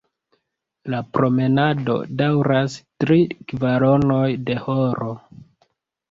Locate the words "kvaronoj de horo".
3.51-5.11